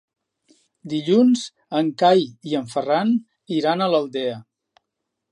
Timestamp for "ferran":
2.71-3.11